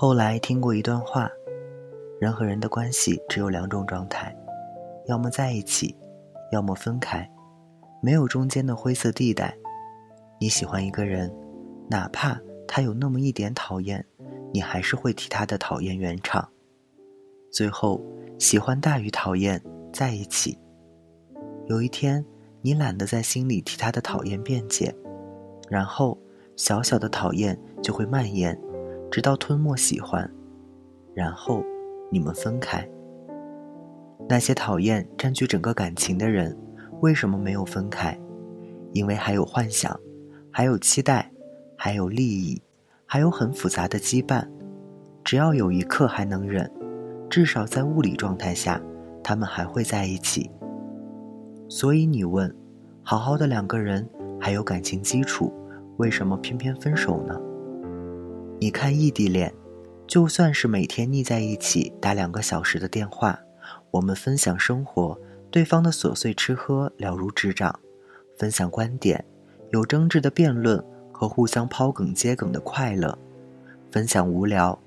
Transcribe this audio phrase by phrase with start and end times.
[0.00, 1.30] 后来听过一段话：
[2.18, 4.34] 人和人的关系只有两种状态，
[5.08, 5.94] 要么在一起，
[6.52, 7.30] 要么分开，
[8.00, 9.54] 没有中间的灰色地带。
[10.40, 11.30] 你喜欢一个人，
[11.90, 14.02] 哪怕他有那么一点讨厌，
[14.54, 16.48] 你还是会替他的讨厌圆场。
[17.52, 18.02] 最后，
[18.38, 19.62] 喜欢大于讨厌，
[19.92, 20.58] 在一起。
[21.66, 22.24] 有一天，
[22.62, 24.96] 你懒得在心里替他的讨厌辩解，
[25.68, 26.16] 然后
[26.56, 28.58] 小小的讨厌就会蔓延，
[29.10, 30.30] 直到吞没喜欢，
[31.14, 31.64] 然后
[32.10, 32.88] 你们分开。
[34.28, 36.56] 那些讨厌占据整个感情的人，
[37.00, 38.16] 为什么没有分开？
[38.92, 39.98] 因为还有幻想，
[40.52, 41.30] 还有期待，
[41.76, 42.62] 还有利益，
[43.04, 44.46] 还有很复杂的羁绊。
[45.24, 46.70] 只要有一刻还能忍，
[47.28, 48.80] 至少在物理状态下，
[49.22, 50.50] 他们还会在一起。
[51.68, 52.54] 所以你问，
[53.02, 54.08] 好好的两个人
[54.40, 55.52] 还有感情基础，
[55.96, 57.40] 为什么偏偏分手呢？
[58.62, 59.50] 你看异地恋，
[60.06, 63.40] 就算是每天腻在一起打两个小时的电话，
[63.90, 65.18] 我们分享生活，
[65.50, 67.80] 对方的琐碎吃喝了如指掌，
[68.36, 69.24] 分享观点，
[69.70, 73.18] 有争执的辩论和互相抛梗接梗的快乐，
[73.90, 74.78] 分享无聊，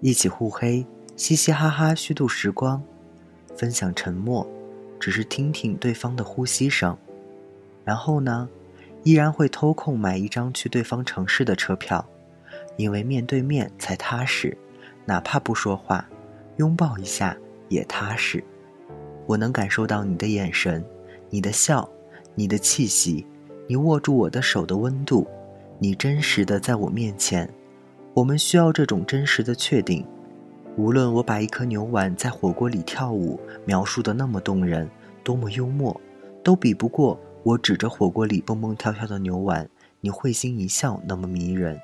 [0.00, 2.82] 一起互黑，嘻嘻哈哈虚度时光，
[3.56, 4.44] 分享沉默。
[4.98, 6.98] 只是听听对方的呼吸声，
[7.84, 8.48] 然后呢，
[9.04, 12.04] 依然会偷空买一张去对方城市的车票，
[12.80, 14.56] 因为面对面才踏实，
[15.04, 16.08] 哪怕不说话，
[16.56, 17.36] 拥抱一下
[17.68, 18.42] 也踏实。
[19.26, 20.82] 我能感受到你的眼神，
[21.28, 21.86] 你的笑，
[22.34, 23.26] 你的气息，
[23.66, 25.28] 你握住我的手的温度，
[25.78, 27.46] 你真实的在我面前。
[28.14, 30.02] 我们需要这种真实的确定。
[30.78, 34.88] 无论我把一颗牛丸在火锅里跳舞描述的那么动人，
[35.22, 36.00] 多么幽默，
[36.42, 39.68] 都比不过我指着火锅里蹦蹦跳跳的牛丸，
[40.00, 41.78] 你会心一笑那么迷人。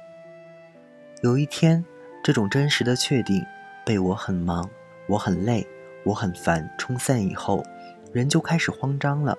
[1.26, 1.84] 有一天，
[2.22, 3.44] 这种真实的确定
[3.84, 4.70] 被我很忙、
[5.08, 5.66] 我很累、
[6.04, 7.64] 我很烦冲散以后，
[8.12, 9.36] 人就开始慌张了，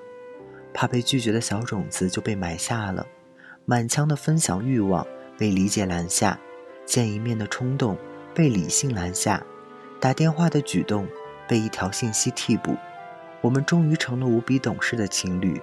[0.74, 3.08] 怕被拒绝的小种子就被埋下了，
[3.64, 5.08] 满腔的分享欲望
[5.38, 6.38] 被理解拦下，
[6.86, 7.98] 见一面的冲动。
[8.34, 9.42] 被理性拦下，
[10.02, 11.08] 打电话的举动
[11.48, 12.76] 被一条信息替补，
[13.40, 15.60] 我们终于成了无比懂事的情侣。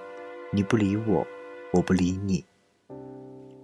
[0.51, 1.25] 你不理我，
[1.71, 2.43] 我不理你。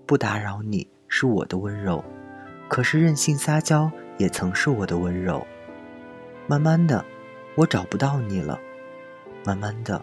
[0.05, 2.05] 不打扰你是我的温柔，
[2.71, 5.45] 可是任性撒娇也曾是我的温柔。
[6.47, 7.03] 慢慢的，
[7.55, 8.57] 我找不到你了，
[9.43, 10.01] 慢慢的，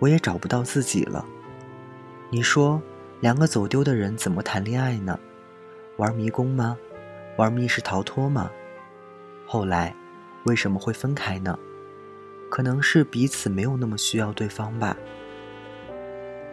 [0.00, 1.24] 我也找不到自己了。
[2.28, 2.82] 你说，
[3.20, 5.16] 两个走丢的人怎么谈恋爱呢？
[5.96, 6.76] 玩迷宫吗？
[7.36, 8.50] 玩密室逃脱吗？
[9.46, 9.94] 后来
[10.42, 11.56] 为什么会分开呢？
[12.50, 14.96] 可能是彼此没有那么需要对方吧。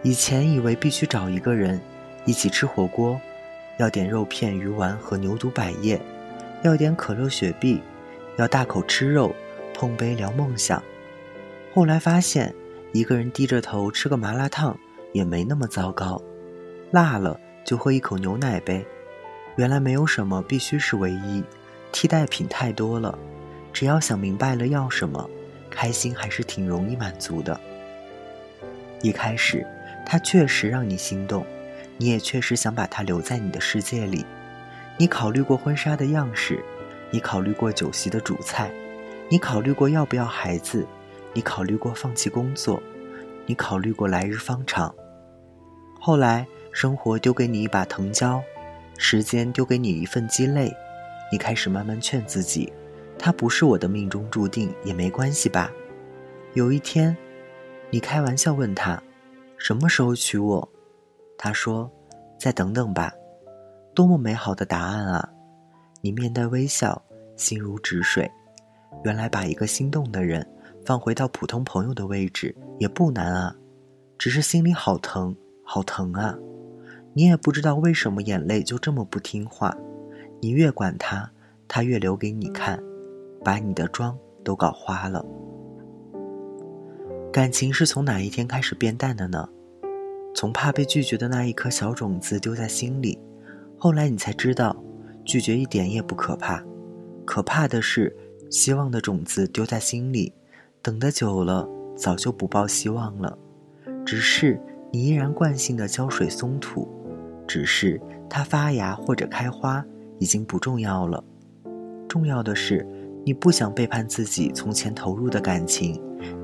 [0.04, 1.82] 以前以为必须找一个人
[2.24, 3.20] 一起吃火锅，
[3.78, 6.00] 要点肉片、鱼丸和牛肚百叶，
[6.64, 7.82] 要点可乐、雪碧，
[8.38, 9.36] 要大口吃肉，
[9.74, 10.82] 碰杯聊梦想。
[11.74, 12.54] 后来发现，
[12.94, 14.78] 一个人低着头吃个麻辣烫
[15.12, 16.22] 也没那么糟糕，
[16.92, 18.86] 辣了就喝一口牛奶呗。
[19.58, 21.44] 原来没有什么必须是唯一，
[21.92, 23.18] 替代品太多了。
[23.74, 25.30] 只要想明白了要什么，
[25.70, 27.60] 开心还是挺容易满足的。
[29.02, 29.68] 一开始，
[30.06, 31.46] 他确实让你心动，
[31.98, 34.26] 你也确实想把他留在你的世界里。
[34.98, 36.64] 你考虑过婚纱的样式，
[37.12, 38.72] 你考虑过酒席的主菜，
[39.30, 40.86] 你考虑过要不要孩子，
[41.34, 42.82] 你考虑过放弃工作，
[43.46, 44.94] 你考虑过来日方长。
[46.00, 48.42] 后来，生活丢给你一把藤椒。
[48.98, 50.74] 时间丢给你一份鸡肋，
[51.30, 52.72] 你开始慢慢劝自己，
[53.20, 55.70] 他不是我的命中注定也没关系吧。
[56.54, 57.18] 有一天，
[57.90, 59.04] 你开玩笑问他，
[59.58, 60.70] 什么时候娶我？
[61.38, 61.92] 他说，
[62.40, 63.14] 再等等吧。
[63.94, 65.30] 多么美好的答案啊！
[66.02, 67.02] 你面带微笑，
[67.36, 68.30] 心如止水。
[69.04, 70.46] 原来把一个心动的人
[70.86, 73.56] 放回到普通朋友的位置也不难啊，
[74.18, 76.36] 只是心里好疼，好疼啊。
[77.14, 79.76] 你也不知道为什么眼泪就这么不听话，
[80.42, 81.30] 你越管他，
[81.68, 82.78] 他越留给你看，
[83.44, 85.26] 把你的妆都搞花了。
[87.32, 89.48] 感情是从哪一天开始变淡的呢？
[90.36, 93.18] 从怕被拒绝的那一颗小种子丢在心里，
[93.78, 94.76] 后来你才知道，
[95.24, 96.62] 拒绝一点也不可怕，
[97.24, 98.14] 可怕的是
[98.52, 100.34] 希望的种子丢在心里，
[100.82, 101.66] 等得久了，
[101.96, 103.38] 早就不抱希望了。
[104.06, 104.62] 只是
[104.92, 106.88] 你依然惯性的浇水松土。
[107.48, 109.86] 只是它发芽或者开花
[110.20, 111.24] 已经不重要了，
[112.10, 112.86] 重要的是
[113.24, 116.02] 你不想背叛自己从前投入的感情，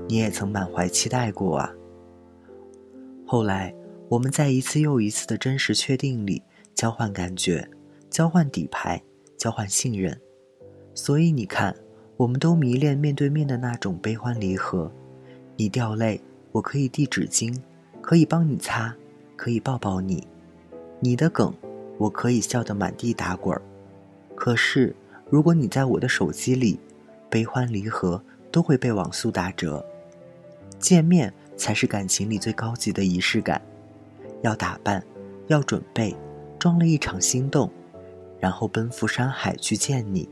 [0.07, 1.73] 你也曾满怀期待过啊。
[3.25, 3.73] 后来
[4.11, 6.43] 我们在一次又一次的真实确定里
[6.75, 7.65] 交换感觉，
[8.09, 9.01] 交换底牌，
[9.37, 10.19] 交换信任，
[10.93, 11.73] 所以你看，
[12.17, 14.91] 我们都迷恋面对面的那种悲欢离合。
[15.55, 16.19] 你掉泪，
[16.51, 17.57] 我可以递纸巾，
[18.01, 18.93] 可以帮你擦，
[19.37, 20.27] 可以抱抱你。
[20.99, 21.53] 你的梗，
[21.97, 23.61] 我可以笑得满地打滚儿。
[24.35, 24.93] 可是，
[25.29, 26.77] 如果你在我的手机里，
[27.29, 28.21] 悲欢离合
[28.51, 29.85] 都会被网速打折。
[30.79, 33.61] 见面才是感情里最高级的仪式感，
[34.41, 35.03] 要打扮，
[35.47, 36.15] 要准备，
[36.57, 37.71] 装了一场心动，
[38.39, 40.27] 然后奔赴山海去见你。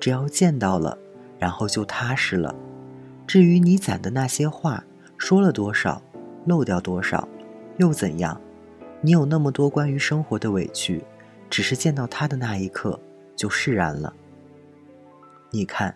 [0.00, 0.98] 只要见到了，
[1.38, 2.54] 然后就踏实了。
[3.26, 4.82] 至于你攒的那些话，
[5.16, 6.02] 说了多少，
[6.46, 7.28] 漏掉多少，
[7.76, 8.40] 又怎样？
[9.00, 11.04] 你有那么多关于生活的委屈，
[11.48, 12.98] 只是见到他的那一刻
[13.36, 14.12] 就释然了。
[15.50, 15.94] 你看，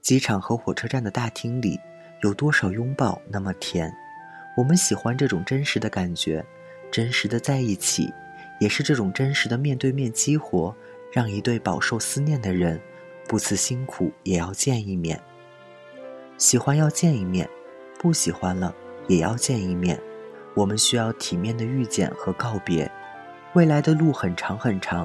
[0.00, 1.78] 机场和火车站的大厅里，
[2.22, 3.92] 有多少拥抱那么甜？
[4.56, 6.44] 我们喜欢这种真实的感觉，
[6.94, 8.14] 真实的在一起，
[8.60, 10.72] 也是这种真实的面对面激活，
[11.10, 12.80] 让一对饱受思念的人，
[13.26, 15.20] 不辞辛苦也要见一面。
[16.38, 17.50] 喜欢要见一面，
[17.98, 18.72] 不喜欢了
[19.08, 20.00] 也要见一面。
[20.54, 22.88] 我们需要体面的遇见和告别。
[23.54, 25.04] 未来的路很长很长，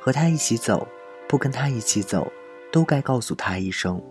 [0.00, 0.88] 和他一起走，
[1.28, 2.26] 不跟他一起走，
[2.72, 4.02] 都该告诉他一声。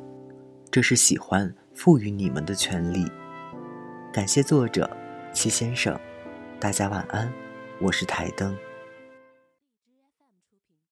[0.71, 3.05] 这是喜欢赋予你们的权利。
[4.13, 4.89] 感谢作者
[5.33, 5.99] 齐先生，
[6.59, 7.31] 大家晚安，
[7.77, 8.57] 我是台灯。